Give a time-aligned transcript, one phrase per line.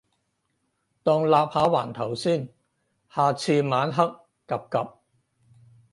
[1.03, 2.49] 當立下環頭先，
[3.07, 4.03] 下次晚黑
[4.47, 4.93] 𥄫𥄫